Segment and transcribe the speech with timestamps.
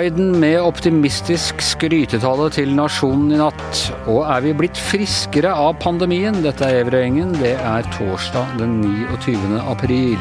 [0.00, 3.80] Biden med optimistisk skrytetale til nasjonen i natt.
[4.12, 6.42] Og er vi blitt friskere av pandemien?
[6.44, 7.32] Dette er Everøyengen.
[7.40, 9.60] Det er torsdag den 29.
[9.64, 10.20] april.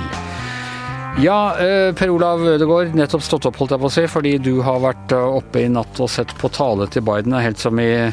[1.20, 4.62] Ja, eh, Per Olav Ødegaard, nettopp stått opp, holdt jeg på å si, fordi du
[4.62, 7.36] har vært eh, oppe i natt og sett på tale til Biden.
[7.36, 8.12] Helt som i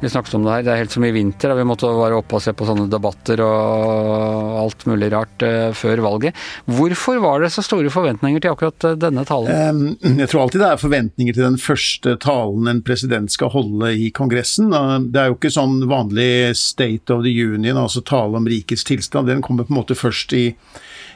[0.00, 0.64] vi snakket om det her.
[0.66, 1.54] Det er helt som i vinter.
[1.58, 6.02] Vi måtte være oppe og se på sånne debatter og alt mulig rart uh, før
[6.04, 6.38] valget.
[6.70, 9.96] Hvorfor var det så store forventninger til akkurat uh, denne talen?
[10.00, 14.10] Jeg tror alltid det er forventninger til den første talen en president skal holde i
[14.16, 14.72] Kongressen.
[15.12, 19.30] Det er jo ikke sånn vanlig State of the Union, altså tale om rikets tilstand.
[19.30, 20.48] Den kommer på en måte først i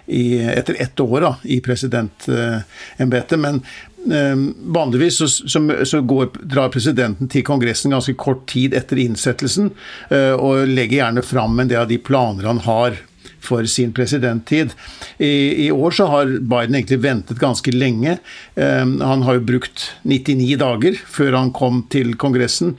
[0.06, 3.38] i, etter ett år da, i presidentembetet.
[3.40, 3.62] Men eh,
[4.04, 9.70] vanligvis så, så, så går, drar presidenten til Kongressen ganske kort tid etter innsettelsen,
[10.10, 13.00] eh, og legger gjerne fram en del av de planer han har
[13.44, 14.72] for sin presidenttid.
[15.18, 18.16] I, I, år så har Biden egentlig ventet ganske lenge.
[18.56, 22.76] Um, han har jo brukt 99 dager før han kom til Kongressen.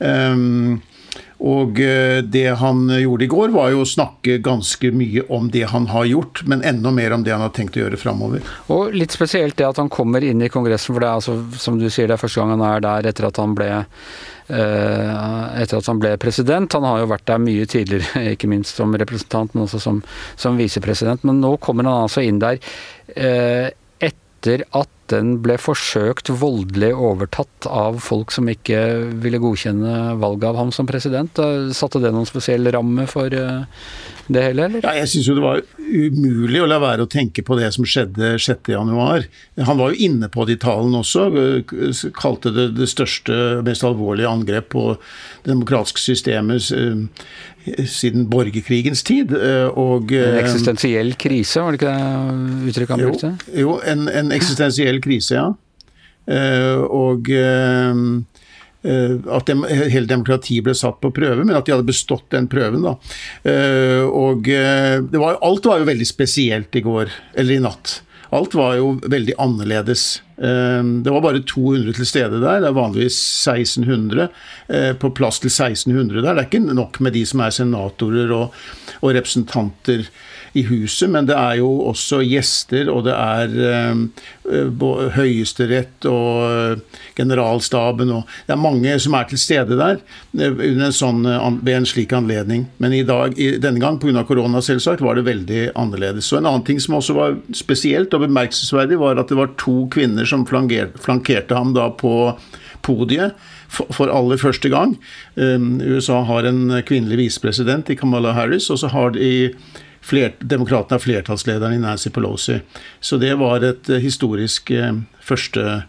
[0.00, 0.80] Um,
[1.36, 5.66] og eh, det han gjorde i går, var jo å snakke ganske mye om det
[5.72, 8.46] han har gjort, men enda mer om det han har tenkt å gjøre framover.
[8.72, 11.76] Og litt spesielt det at han kommer inn i Kongressen, for det er altså, som
[11.80, 15.80] du sier, det er første gang han er der etter at han ble eh, etter
[15.80, 16.78] at han ble president.
[16.78, 20.02] Han har jo vært der mye tidligere, ikke minst som representant, men også som,
[20.40, 21.26] som visepresident.
[21.28, 22.60] Men nå kommer han altså inn der
[23.12, 23.68] eh,
[24.08, 28.80] etter at den ble forsøkt voldelig overtatt av folk som ikke
[29.22, 31.40] ville godkjenne valget av ham som president.
[31.76, 33.64] Satte det noen spesiell ramme for eh,
[34.26, 34.84] det hele, eller?
[34.84, 37.86] Ja, jeg syns jo det var umulig å la være å tenke på det som
[37.86, 39.28] skjedde 6.1.
[39.66, 41.28] Han var jo inne på det i talen også.
[42.16, 47.06] Kalte det det største, mest alvorlige angrep på det demokratiske systemet eh,
[47.86, 49.32] siden borgerkrigens tid.
[49.34, 53.32] Eh, og, en eksistensiell krise, var det ikke det uttrykket han brukte?
[53.54, 55.54] Jo, en, en eksistensiell finansiell krise, ja.
[56.26, 57.94] Eh, og eh,
[58.82, 59.52] eh, at
[59.92, 62.82] hele demokratiet ble satt på prøve, men at de hadde bestått den prøven.
[62.82, 62.96] Da.
[64.10, 64.48] Og
[65.12, 68.02] var, alt var jo veldig spesielt i går, eller i natt.
[68.34, 70.20] Alt var jo veldig annerledes.
[70.36, 73.16] Det var bare 200 til stede der, det er vanligvis
[73.46, 74.26] 1600.
[74.98, 76.34] På plass til 1600 der.
[76.34, 78.56] Det er ikke nok med de som er senatorer og,
[78.98, 80.08] og representanter
[80.56, 83.52] i huset, men det er jo også gjester, og det er
[83.92, 90.62] uh, Høyesterett og uh, generalstaben og Det er mange som er til stede der uh,
[90.66, 91.24] en sånn,
[91.60, 92.66] ved en slik anledning.
[92.82, 94.24] Men i dag, i, denne gang pga.
[94.28, 96.30] korona, selvsagt, var det veldig annerledes.
[96.30, 99.84] Så En annen ting som også var spesielt og bemerkelsesverdig, var at det var to
[99.92, 102.36] kvinner som flankerte, flankerte ham da på
[102.86, 103.34] podiet
[103.68, 104.94] for, aller første gang.
[105.34, 109.50] Um, USA har en kvinnelig visepresident i Kamala Harris, og så har de
[110.06, 112.60] fler, demokratene er flertallslederen i Nancy Pelosi.
[113.00, 115.82] Så det var et eh, historisk eh, første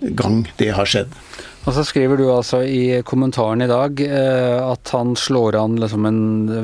[0.00, 1.12] gang det har skjedd.
[1.64, 6.04] Og så skriver du altså i kommentaren i dag eh, at han slår an liksom
[6.04, 6.18] en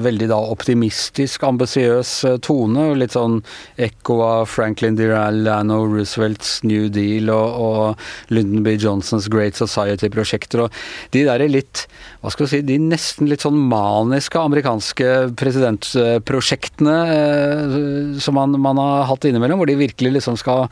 [0.05, 2.91] veldig da optimistisk, ambisiøs eh, tone.
[3.00, 3.39] Litt sånn
[3.81, 5.06] ekko av Franklin D.
[5.09, 8.75] Lano Roosevelts New Deal og, og Lyndon B.
[8.77, 10.66] Johnsons Great Society-prosjekter.
[10.66, 10.77] og
[11.16, 11.87] De der litt,
[12.21, 18.84] hva skal du si, de nesten litt sånn maniske amerikanske presidentprosjektene eh, som man, man,
[18.84, 20.66] har hatt innimellom, hvor de virkelig liksom skal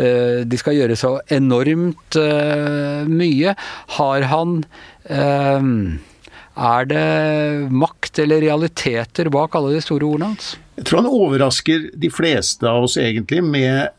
[0.00, 3.52] eh, De skal gjøre så enormt eh, mye.
[3.98, 4.60] Har han
[5.04, 5.66] eh,
[6.54, 10.54] Er det makt eller realiteter bak alle de store ordene hans?
[10.78, 13.92] Jeg tror han overrasker de fleste av oss egentlig med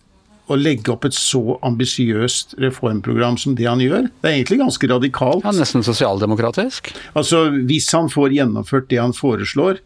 [0.46, 4.10] å legge opp et så ambisiøst reformprogram som det han gjør.
[4.22, 5.46] Det er egentlig ganske radikalt.
[5.46, 6.92] Ja, Nesten sosialdemokratisk?
[7.18, 9.82] Altså, Hvis han får gjennomført det han foreslår,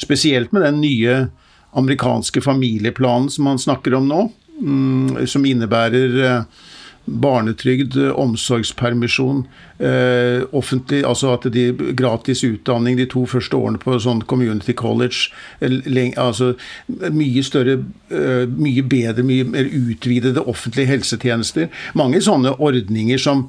[0.00, 1.16] spesielt med den nye
[1.76, 4.22] amerikanske familieplanen som han snakker om nå,
[4.60, 6.64] mm, som innebærer eh,
[7.10, 9.46] barnetrygd, omsorgspermisjon,
[9.78, 15.30] eh, offentlig, altså at de gratis utdanning de to første årene på sånn community college,
[15.60, 16.54] eh, altså
[16.88, 17.78] mye større,
[18.10, 21.68] eh, mye bedre, mye mer utvidede offentlige helsetjenester.
[21.94, 23.48] Mange sånne ordninger som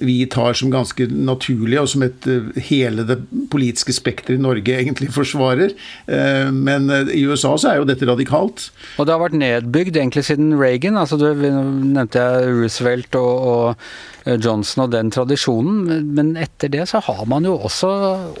[0.00, 3.18] vi tar som ganske naturlig, og som et, eh, hele det
[3.52, 5.74] politiske spekteret i Norge egentlig forsvarer.
[6.08, 8.70] Eh, men eh, i USA så er jo dette radikalt.
[8.96, 10.96] Og det har vært nedbygd egentlig siden Reagan.
[10.96, 13.76] altså du nevnte jeg Roosevelt og,
[14.24, 17.90] og Johnson og den tradisjonen, men etter det så har man jo også,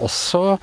[0.00, 0.58] også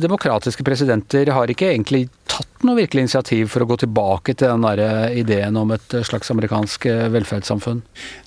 [0.00, 4.64] demokratiske presidenter har ikke egentlig tatt noe virkelig initiativ for å gå tilbake til den
[4.64, 7.82] der ideen om et slags amerikansk velferdssamfunn?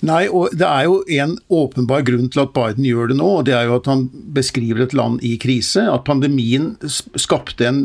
[0.06, 3.28] Nei, og det er jo en åpenbar grunn til at Biden gjør det nå.
[3.40, 5.84] og Det er jo at han beskriver et land i krise.
[5.90, 7.82] At pandemien skapte en,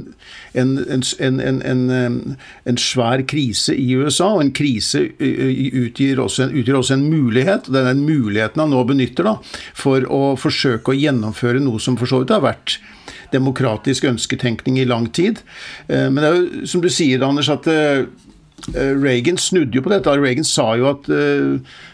[0.56, 0.74] en,
[1.20, 1.86] en,
[2.66, 4.32] en svær krise i USA.
[4.36, 7.70] Og en krise utgjør også, utgjør også en mulighet.
[7.70, 9.38] Det er den muligheten han nå benytter da,
[9.78, 12.80] for å forsøke å gjennomføre noe som for så vidt har vært
[13.34, 15.42] demokratisk ønsketenkning i lang tid.
[15.88, 18.06] Eh, men det er jo som du sier, Anders, at eh,
[18.74, 20.14] Reagan snudde jo på dette.
[20.18, 21.10] Reagan sa jo at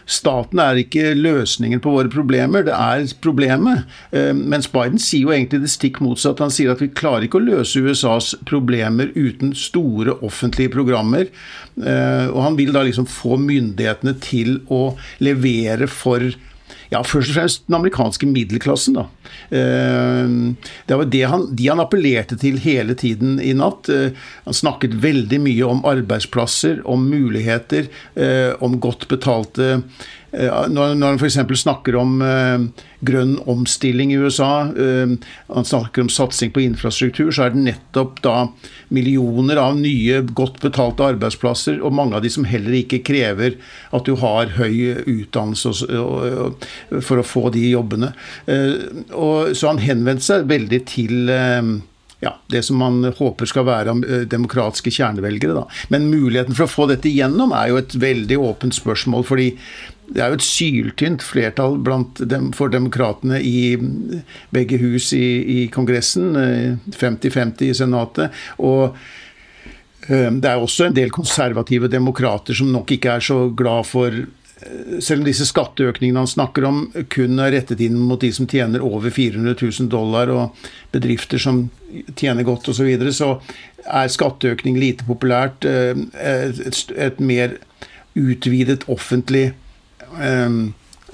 [0.08, 3.82] staten er ikke løsningen på våre problemer, det er problemet.
[4.38, 6.40] Mens Biden sier jo egentlig det stikk motsatt.
[6.40, 11.28] Han sier at vi klarer ikke å løse USAs problemer uten store offentlige programmer.
[11.76, 16.30] Og han vil da liksom få myndighetene til å levere for
[16.92, 18.98] ja, først og fremst den amerikanske middelklassen.
[18.98, 19.06] Da.
[19.54, 20.32] Eh,
[20.88, 23.88] det var det han, de han appellerte til hele tiden i natt.
[23.92, 29.82] Eh, han snakket veldig mye om arbeidsplasser, om muligheter, eh, om godt betalte
[30.32, 31.36] når, når han f.eks.
[31.60, 32.64] snakker om uh,
[33.04, 35.12] grønn omstilling i USA, uh,
[35.52, 38.36] han snakker om satsing på infrastruktur, så er det nettopp da
[38.94, 43.58] millioner av nye, godt betalte arbeidsplasser, og mange av de som heller ikke krever
[43.92, 45.74] at du har høy utdannelse
[47.04, 48.14] for å få de jobbene.
[48.48, 51.34] Uh, og, så han henvendte seg veldig til
[52.22, 53.96] ja, det som man håper skal være
[54.30, 55.56] demokratiske kjernevelgere.
[55.58, 55.64] Da.
[55.90, 59.26] Men muligheten for å få dette igjennom er jo et veldig åpent spørsmål.
[59.26, 59.48] fordi
[60.12, 61.78] det er jo et syltynt flertall
[62.20, 63.74] dem, for demokratene i
[64.54, 66.36] begge hus i, i Kongressen.
[66.92, 68.42] 50-50 eh, i Senatet.
[68.60, 68.92] Og
[70.08, 74.14] eh, det er også en del konservative demokrater som nok ikke er så glad for
[74.14, 74.28] eh,
[75.00, 76.82] selv om disse skatteøkningene han snakker om
[77.12, 81.64] kun er rettet inn mot de som tjener over 400 000 dollar, og bedrifter som
[82.18, 83.32] tjener godt osv., så, videre, så
[83.86, 85.66] er skatteøkning lite populært.
[85.66, 87.58] Et, et mer
[88.18, 89.50] utvidet offentlig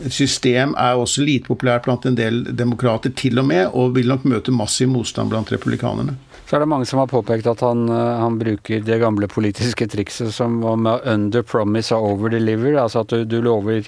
[0.06, 4.26] System er også lite populært blant en del demokrater, til og med, og vil nok
[4.30, 6.14] møte massiv motstand blant republikanerne.
[6.48, 9.84] Så er det mange som har påpekt at han, eh, han bruker det gamle politiske
[9.90, 12.80] trikset som om 'under promise og over deliver'.
[12.80, 13.84] Altså at du, du, lover,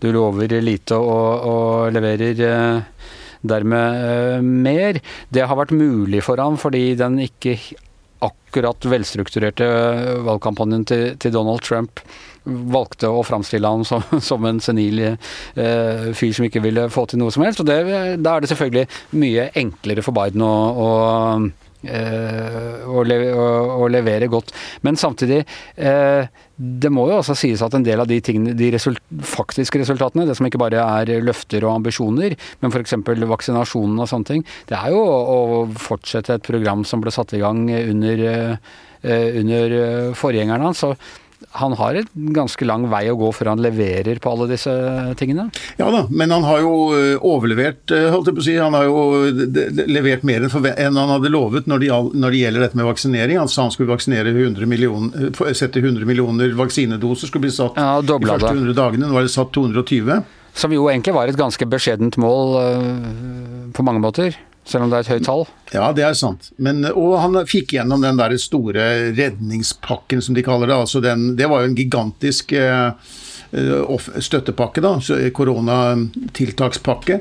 [0.00, 2.82] du lover, lite og, og leverer eh,
[3.42, 5.00] dermed eh, mer.
[5.32, 7.58] Det har vært mulig for ham fordi den ikke
[8.56, 9.66] akkurat velstrukturerte
[10.24, 12.00] valgkampanjen til, til Donald Trump
[12.46, 17.20] valgte å framstille ham som, som, en senil eh, fyr som ikke ville få til
[17.20, 17.60] noe som helst.
[17.60, 17.82] og det,
[18.22, 18.86] Da er det selvfølgelig
[19.18, 20.90] mye enklere for Biden å, å,
[21.82, 23.02] eh, å,
[23.90, 24.52] levere, godt.
[24.86, 25.42] Men samtidig
[25.76, 29.82] eh, det må jo også sies at en del av de, tingene, de result, faktiske
[29.82, 32.96] resultatene, det som ikke bare er løfter og ambisjoner, men f.eks.
[33.28, 35.38] vaksinasjonen og sånne ting, det er jo å
[35.80, 38.26] fortsette et program som ble satt i gang under,
[39.04, 39.78] eh, under
[40.16, 40.84] forgjengeren hans.
[41.56, 44.72] Han har et ganske lang vei å gå før han leverer på alle disse
[45.20, 45.48] tingene?
[45.80, 48.56] Ja da, men han har jo eh, overlevert, eh, holdt jeg på å si.
[48.60, 53.40] Han har jo levert mer enn han hadde lovet når det, gjelder dette med vaksinering.
[53.40, 57.78] Han sa han skulle vaksinere 100 millioner, eh, sette 100 millioner vaksinedoser skulle bli satt
[57.80, 59.10] ja, de første 100 dagene.
[59.10, 60.20] Nå er det satt 220.
[60.56, 62.54] Som jo egentlig var et ganske beskjedent mål
[63.76, 64.38] på mange måter?
[64.66, 65.44] Selv om det er et høyt tall?
[65.70, 66.50] Ja, det er sant.
[66.62, 70.80] Men, og han fikk gjennom den der store redningspakken, som de kaller det.
[70.86, 72.90] Altså den, det var jo en gigantisk eh,
[74.26, 74.96] støttepakke, da,
[75.38, 77.20] koronatiltakspakke.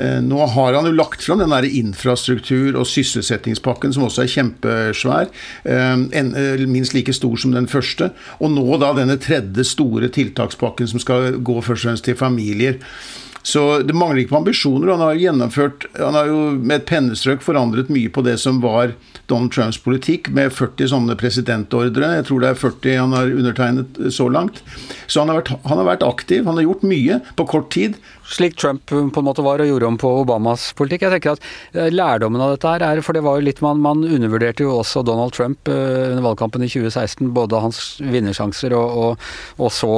[0.00, 4.32] Eh, nå har han jo lagt fram den der infrastruktur- og sysselsettingspakken, som også er
[4.38, 5.32] kjempesvær.
[5.68, 8.14] Eh, minst like stor som den første.
[8.40, 12.80] Og nå da denne tredje store tiltakspakken, som skal gå først og fremst til familier.
[13.42, 14.90] Så det mangler ikke på ambisjoner.
[14.92, 18.92] Han har gjennomført, han har jo med et pennestrøk forandret mye på det som var
[19.28, 22.12] Donald Trumps politikk, med 40 sånne presidentordre.
[22.18, 24.62] Jeg tror det er 40 han har undertegnet så langt.
[25.06, 26.44] Så han har, vært, han har vært aktiv.
[26.48, 29.88] Han har gjort mye på kort tid slik Trump på en måte var og gjorde
[29.88, 31.06] om på Obamas politikk.
[31.06, 33.80] Jeg tenker at eh, Lærdommen av dette her er For det var jo litt man,
[33.82, 37.30] man undervurderte jo også Donald Trump uh, under valgkampen i 2016.
[37.36, 39.92] Både hans vinnersjanser og, og, og så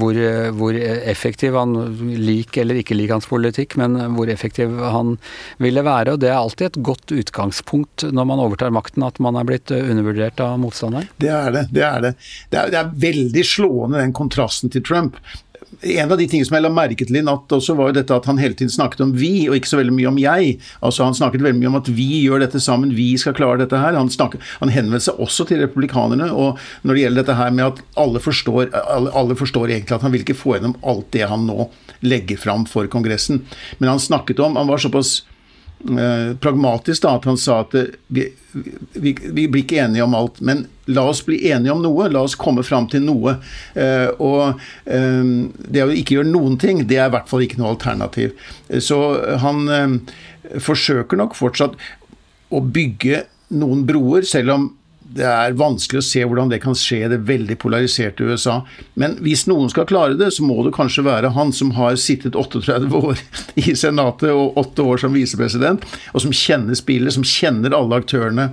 [0.00, 0.18] hvor,
[0.56, 0.78] hvor,
[1.10, 1.76] effektiv han
[2.20, 5.16] lik eller ikke lik hans politikk, men hvor effektiv han
[5.62, 6.14] ville være.
[6.14, 9.72] og Det er alltid et godt utgangspunkt når man overtar makten, at man er blitt
[9.74, 11.10] undervurdert av motstanderen.
[11.20, 11.66] Det er det.
[11.74, 12.16] Det er det.
[12.50, 15.20] Det er, det er veldig slående den kontrasten til Trump
[15.80, 18.16] en av de tingene som jeg la merke til i natt også, var jo dette
[18.16, 20.56] at han hele tiden snakket om vi, og ikke så veldig mye om jeg.
[20.84, 23.80] Altså Han snakket veldig mye om at vi gjør dette sammen, vi skal klare dette
[23.80, 23.96] her.
[23.96, 26.30] Han, han henvendte seg også til republikanerne.
[26.32, 30.06] Og når det gjelder dette her med at alle forstår, alle, alle forstår egentlig at
[30.06, 31.70] han vil ikke få gjennom alt det han nå
[32.04, 33.44] legger fram for Kongressen.
[33.78, 35.20] Men han snakket om Han var såpass
[35.80, 37.72] pragmatisk da, at han sa at
[38.12, 42.08] vi, vi, vi, blir ikke enige om alt, men la oss bli enige om noe.
[42.12, 43.36] La oss komme fram til noe.
[43.78, 45.30] Eh, og eh,
[45.70, 48.34] det å ikke gjøre noen ting, det er i hvert fall ikke noe alternativ.
[48.82, 49.00] Så
[49.42, 49.96] han eh,
[50.58, 51.78] forsøker nok fortsatt
[52.50, 54.68] å bygge noen broer, selv om
[55.10, 58.60] det er vanskelig å se hvordan det kan skje i det veldig polariserte USA.
[59.00, 62.38] Men hvis noen skal klare det, så må det kanskje være han som har sittet
[62.38, 63.18] 38 år
[63.60, 68.50] i Senatet og 8 år som visepresident, og som kjenner spillet, som kjenner alle aktørene.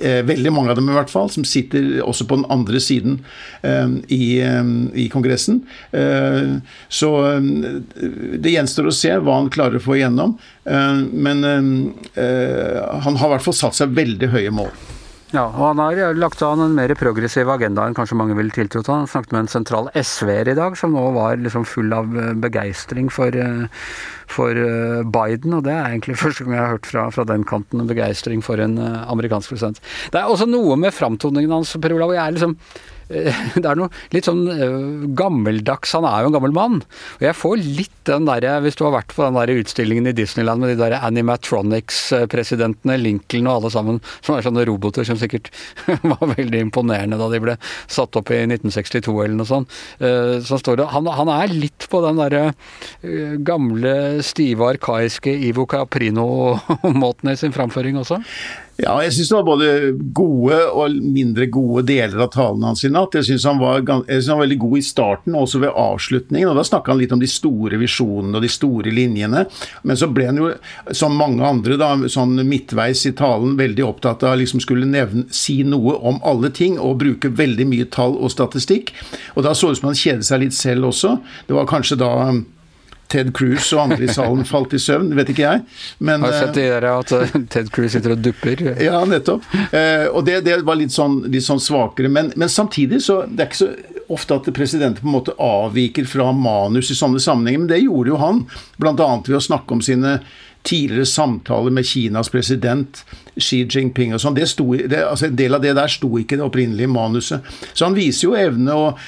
[0.00, 3.18] Eh, veldig mange av dem i hvert fall, som sitter også på den andre siden
[3.66, 5.60] eh, i, eh, i, Kongressen.
[5.92, 6.54] Eh,
[6.88, 7.50] så eh,
[8.40, 10.38] det gjenstår å se hva han klarer å få igjennom.
[10.70, 14.68] Men han har i hvert fall satt seg veldig høye mål.
[15.30, 18.84] Ja, og han har lagt an en mer progressiv agenda enn kanskje mange ville tiltrodd.
[18.88, 18.94] til.
[18.98, 22.32] Han snakket med en sentral SV-er i dag, som nå var liksom full av eh,
[22.34, 23.68] begeistring for, eh,
[24.26, 25.54] for, eh, Biden.
[25.54, 28.42] Og det er egentlig første gang jeg har hørt fra, fra den kanten en begeistring
[28.42, 29.78] for en amerikansk president.
[30.10, 32.16] Det er også noe med framtoningen hans, Per Olav.
[32.16, 32.58] Jeg er liksom
[33.10, 36.76] det er noe litt sånn uh, gammeldags Han er jo en gammel mann.
[37.18, 40.14] Og jeg får litt den derre Hvis du har vært på den der utstillingen i
[40.16, 45.50] Disneyland med de der Animatronics-presidentene, Lincoln og alle sammen, som er sånne roboter som sikkert
[46.12, 47.56] var veldig imponerende da de ble
[47.90, 49.68] satt opp i 1962 eller noe sånt.
[50.02, 52.44] Uh, så står det, han, han, er litt på den derre
[53.46, 53.94] gamle,
[54.26, 58.20] stive, arkaiske Ivo Caprino-måten i sin framføring også?
[58.80, 59.70] Ja, jeg syns det var både
[60.16, 63.16] gode og mindre gode deler av talen hans i natt.
[63.18, 66.48] Jeg syns han, han, var veldig god i starten, og også ved avslutningen.
[66.48, 69.44] og Da snakka han litt om de store visjonene og de store linjene.
[69.84, 70.52] Men så ble han jo,
[70.96, 75.60] som mange andre, da, sånn midtveis i talen veldig opptatt av liksom skulle nevne, si
[75.66, 78.94] noe om alle ting, og bruke veldig mye tall og statistikk.
[79.34, 81.18] Og da så det ut som han kjedet seg litt selv også.
[81.50, 82.14] Det var kanskje da
[83.10, 85.62] Ted Cruz og andre i salen falt i søvn, vet ikke jeg.
[85.98, 88.62] Men, har sett det der at eh, Ted Cruz sitter og dupper.
[88.82, 89.46] Ja, nettopp.
[89.74, 92.10] Eh, og det, det, var litt sånn, litt sånn svakere.
[92.12, 93.72] Men, men, samtidig så Det er ikke så
[94.10, 98.10] ofte at presidenten på en måte avviker fra manus i sånne sammenhenger, men det gjorde
[98.10, 98.40] jo han.
[98.82, 100.18] Blant annet ved å snakke om sine
[100.66, 103.04] tidligere samtaler med Kinas president
[103.38, 104.38] Xi Jinping og sånn.
[104.40, 107.46] Altså en del av det der sto ikke i det opprinnelige manuset.
[107.72, 108.98] Så han viser jo evne, og,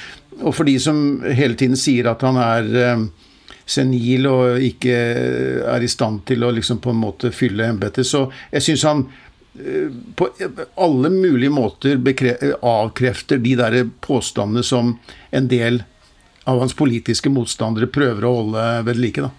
[0.41, 3.05] og for de som hele tiden sier at han er eh,
[3.65, 4.95] senil og ikke
[5.73, 8.07] er i stand til å liksom på en måte fylle embetet.
[8.07, 9.05] Så jeg syns han
[9.59, 10.29] eh, på
[10.75, 11.99] alle mulige måter
[12.59, 14.97] avkrefter de der påstandene som
[15.31, 15.83] en del
[16.43, 19.23] av hans politiske motstandere prøver å holde ved like.
[19.23, 19.31] da.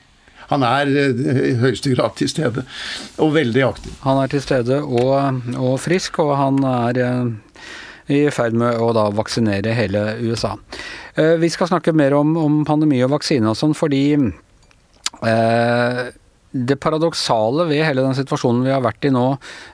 [0.53, 2.65] Han er eh, i høyeste grad til stede,
[3.19, 3.97] og veldig aktiv.
[4.05, 7.73] Han er til stede og, og frisk, og han er eh,
[8.13, 10.55] i ferd med å da vaksinere hele USA.
[11.15, 16.03] Eh, vi skal snakke mer om, om pandemi og vaksine og sånn, fordi eh,
[16.55, 19.25] det paradoksale ved hele den situasjonen vi har vært i nå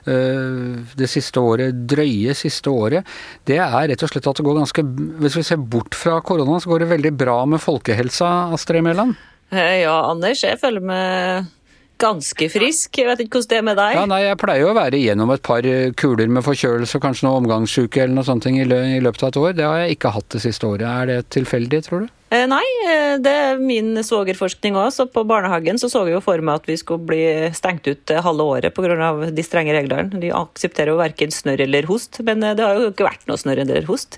[0.09, 3.07] eh, det siste året, drøye siste året,
[3.45, 4.85] det er rett og slett at det går ganske
[5.21, 9.19] Hvis vi ser bort fra korona, så går det veldig bra med folkehelsa, Astrid Mæland?
[9.51, 11.49] Ja, Anders, jeg føler meg
[12.01, 12.97] ganske frisk.
[12.97, 13.97] Jeg vet ikke hvordan det er med deg?
[13.99, 15.67] Ja, nei, Jeg pleier jo å være igjennom et par
[15.99, 19.53] kuler med forkjølelse og kanskje noe omgangssjuke eller noe sånt i, løpet av et år.
[19.59, 20.87] Det har jeg ikke hatt det siste året.
[20.89, 22.11] Er det tilfeldig, tror du?
[22.31, 24.93] Eh, nei, eh, det er min svogerforskning òg.
[24.95, 27.25] Så på barnehagen så så vi jo for meg at vi skulle bli
[27.57, 29.11] stengt ut eh, halve året pga.
[29.27, 30.21] de strenge reglene.
[30.21, 33.65] De aksepterer jo verken snørr eller host, men det har jo ikke vært noe snørr
[33.65, 34.15] eller host.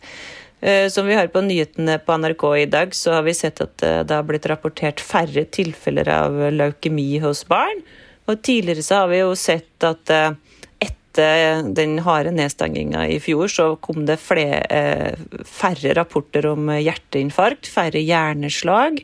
[0.63, 3.83] Eh, som vi har på nyhetene på NRK i dag, så har vi sett at
[3.83, 7.81] eh, det har blitt rapportert færre tilfeller av leukemi hos barn.
[8.31, 10.29] Og tidligere så har vi jo sett at eh,
[10.87, 15.11] etter den harde nedstenginga i fjor, så kom det flere,
[15.43, 19.03] færre rapporter om hjerteinfarkt, færre hjerneslag.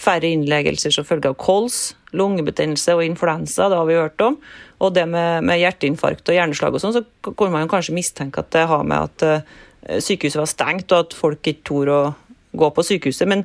[0.00, 4.40] Færre innleggelser som følge av kols, lungebetennelse og influensa, det har vi hørt om.
[4.82, 8.50] Og det med, med hjerteinfarkt og hjerneslag og sånn, så kunne man kanskje mistenke at
[8.56, 12.12] det har med at Eh, sykehuset var stengt, og at folk ikke torde å
[12.60, 13.28] gå på sykehuset.
[13.30, 13.44] Men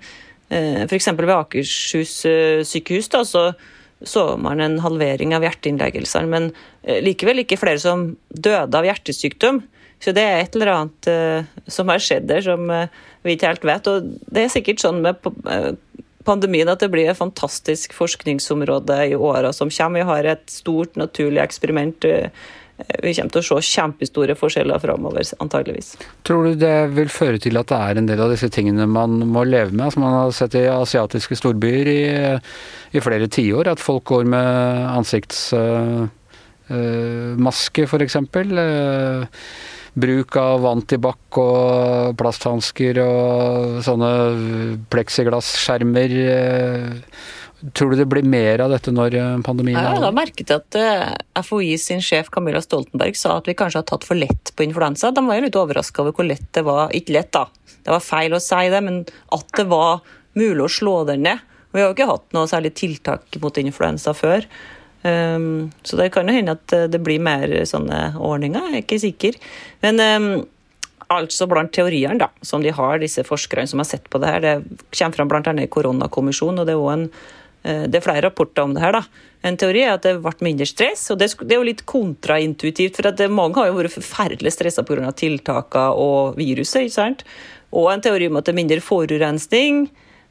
[0.49, 1.11] eh, f.eks.
[1.15, 3.49] ved Akershus eh, sykehus da, så
[4.05, 6.49] så man en halvering av hjerteinnleggelsene, men
[7.01, 9.61] likevel ikke flere som døde av hjertesykdom.
[10.03, 11.07] Så det er et eller annet
[11.71, 13.87] som har skjedd der som vi ikke helt vet.
[13.89, 15.23] Og det er sikkert sånn med
[16.25, 20.01] pandemien at det blir et fantastisk forskningsområde i åra som kommer.
[20.01, 22.07] Vi har et stort naturlig eksperiment
[22.75, 25.93] vi kommer til å se kjempestore forskjeller framover, antageligvis.
[26.27, 29.15] Tror du det vil føre til at det er en del av disse tingene man
[29.31, 32.01] må leve med, som man har sett i asiatiske storbyer i,
[32.91, 33.71] i flere tiår?
[33.71, 34.49] At folk går med
[34.91, 36.09] ansiktsmaske,
[36.75, 38.19] uh, uh, f.eks.
[38.19, 39.23] Uh,
[39.95, 44.11] bruk av antibac og plasthansker og sånne
[44.91, 46.19] pleksiglasskjermer.
[46.27, 46.99] Uh,
[47.73, 50.35] Tror du det blir mer av dette når eh, pandemien Ja, er jeg har merket
[50.35, 54.05] merke til at eh, FHI sin sjef Camilla Stoltenberg sa at vi kanskje har tatt
[54.05, 55.11] for lett på influensa.
[55.15, 56.93] De var jo litt overraska over hvor lett det var.
[56.93, 57.47] Ikke lett, da.
[57.85, 60.03] Det var feil å si det, men at det var
[60.35, 61.43] mulig å slå den ned.
[61.71, 64.45] Vi har jo ikke hatt noe særlig tiltak mot influensa før.
[65.05, 68.85] Um, så det kan jo hende at eh, det blir mer sånne ordninger, jeg er
[68.85, 69.39] ikke sikker.
[69.83, 70.29] Men um,
[71.13, 74.41] altså blant teoriene da, som de har, disse forskerne som har sett på det her,
[74.41, 74.55] det
[74.95, 77.07] kommer fram annet i koronakommisjonen, og det er også en
[77.65, 78.93] det er flere rapporter om det her.
[78.93, 79.01] da.
[79.45, 82.97] En teori er at det ble mindre stress, og det er jo litt kontraintuitivt.
[82.97, 85.11] For det, mange har jo vært forferdelig stressa pga.
[85.17, 86.85] tiltakene og viruset.
[86.85, 87.25] ikke sant?
[87.75, 89.85] Og en teori om at det er mindre forurensning.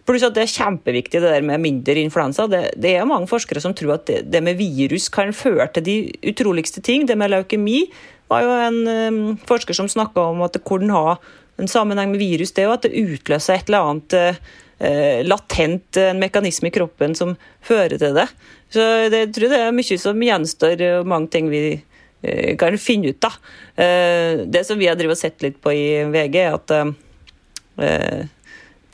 [0.05, 2.47] Pluss at det er kjempeviktig det der med mindre influensa.
[2.51, 5.87] Det, det er mange forskere som tror at det, det med virus kan føre til
[5.87, 5.97] de
[6.29, 7.07] utroligste ting.
[7.09, 7.87] Det med leukemi
[8.29, 11.17] var jo en um, forsker som snakka om at det kunne ha
[11.57, 14.39] en sammenheng med virus, det er jo at det utløser et eller annet eh,
[15.25, 18.27] latent en mekanisme i kroppen som fører til det.
[18.75, 22.77] Så det, jeg tror det er mye som gjenstår, og mange ting vi eh, kan
[22.81, 23.29] finne ut.
[23.79, 28.25] Eh, det som vi har sett litt på i VG, er at eh,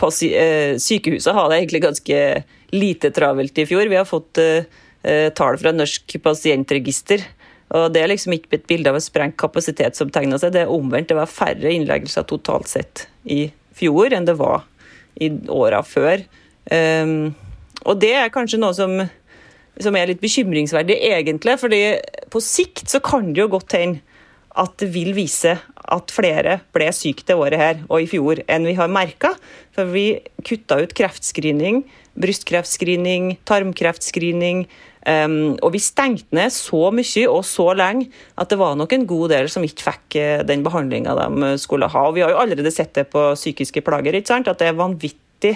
[0.00, 2.20] på eh, sykehuset har det egentlig ganske
[2.76, 3.88] lite travelt i fjor.
[3.88, 4.68] Vi har fått eh,
[5.02, 7.24] eh, tall fra Norsk pasientregister.
[7.70, 10.64] Og Det er liksom ikke et bilde av en sprengt kapasitet som tegner seg, det
[10.64, 11.08] er omvendt.
[11.12, 13.44] Det var færre innleggelser totalt sett i
[13.78, 14.64] fjor enn det var
[15.20, 16.24] i åra før.
[16.70, 17.32] Um,
[17.88, 18.98] og det er kanskje noe som,
[19.80, 21.58] som er litt bekymringsverdig, egentlig.
[21.60, 21.82] fordi
[22.30, 24.02] på sikt så kan det jo godt hende
[24.58, 25.54] at det vil vise
[25.90, 29.32] at flere ble syke det året her og i fjor enn vi har merka.
[29.74, 31.84] For vi kutta ut kreftscreening,
[32.20, 34.66] brystkreftscreening, tarmkreftscreening.
[35.00, 39.06] Um, og vi stengte ned så mye og så lenge at det var nok en
[39.08, 42.02] god del som ikke fikk eh, den behandlinga de skulle ha.
[42.08, 44.50] Og vi har jo allerede sett det på psykiske plager, ikke sant?
[44.50, 45.54] at det er vanvittig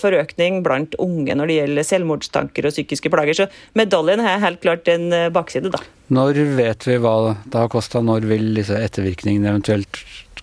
[0.00, 3.34] forøkning blant unge når det gjelder selvmordstanker og psykiske plager.
[3.34, 3.46] Så
[3.78, 5.82] medaljen har helt klart en eh, bakside, da.
[6.10, 7.14] Når vet vi hva
[7.44, 8.02] det har kosta?
[8.02, 10.00] Når vil disse ettervirkningene eventuelt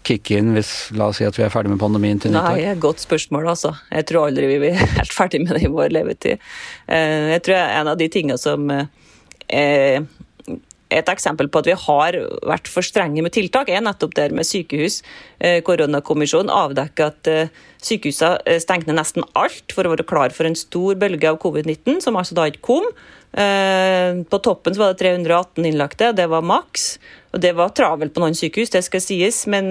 [0.07, 3.01] kicke inn, hvis la oss si at vi er ferdig med pandemien til Nei, godt
[3.03, 3.73] spørsmål, altså.
[3.91, 6.43] Jeg tror aldri vi blir helt ferdig med det i vår levetid.
[6.87, 8.87] Eh, Jeg tror en av de tingene som eh,
[9.47, 10.07] er
[10.93, 12.17] et eksempel på at vi har
[12.47, 15.01] vært for strenge med tiltak, er nettopp der med sykehus.
[15.39, 20.47] Eh, Koronakommisjonen avdekker at eh, sykehusene eh, stengte nesten alt for å være klar for
[20.47, 22.91] en stor bølge av covid-19, som altså da ikke kom.
[23.37, 26.95] På toppen var det 318 innlagte, det var maks.
[27.35, 29.67] Og det var travelt på noen sykehus, det skal sies, men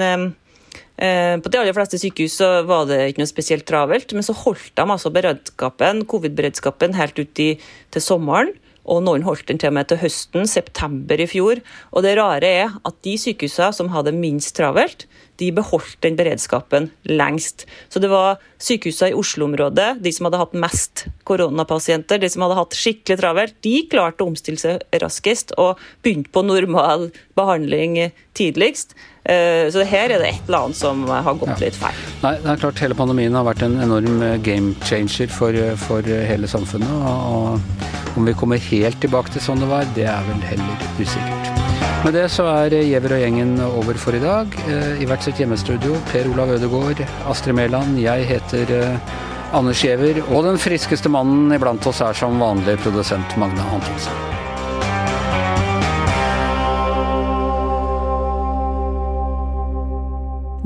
[0.97, 2.37] På de aller fleste sykehus
[2.69, 7.33] var det ikke noe spesielt travelt, men så holdt de altså beredskapen, covid-beredskapen helt ut
[7.35, 8.53] til sommeren.
[8.87, 11.63] Og noen holdt den til og med til høsten, september i fjor.
[11.93, 16.87] Og det rare er at de sykehusene som hadde minst travelt, de beholdt den beredskapen
[17.11, 17.67] lengst.
[17.93, 22.57] Så det var sykehusene i Oslo-området, de som hadde hatt mest koronapasienter, de som hadde
[22.57, 27.99] hatt skikkelig travelt, de klarte å omstille seg raskest og begynte på normal behandling
[28.39, 28.97] tidligst.
[29.29, 32.01] Eh, Så her er det et eller annet som har gått litt feil.
[32.23, 35.53] Nei, det er klart hele pandemien har vært en enorm game changer for,
[35.85, 36.89] for hele samfunnet.
[36.89, 37.61] Og
[38.17, 41.53] om vi kommer helt tilbake til sånn det var, det er vel heller usikkert.
[42.05, 44.53] Med det så er Giæver og gjengen over for i dag.
[44.71, 49.17] Eh, I hvert sitt hjemmestudio, Per Olav Ødegaard, Astrid Mæland, jeg heter eh,
[49.57, 50.21] Anders Giæver.
[50.29, 54.25] Og den friskeste mannen iblant oss er som vanlig produsent Magne Antonsen.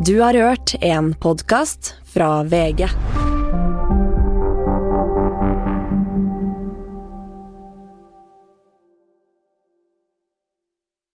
[0.00, 2.88] Du har hørt en podkast fra VG.